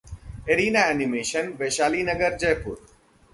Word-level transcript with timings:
arena 0.53 0.85
Animation, 0.93 1.51
Vaishali 1.59 2.03
Nagar, 2.09 2.37
Jaipur 2.45 2.83